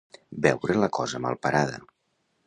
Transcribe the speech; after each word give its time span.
Veure 0.45 0.77
la 0.83 0.87
cosa 0.99 1.21
mal 1.25 1.37
parada. 1.43 1.77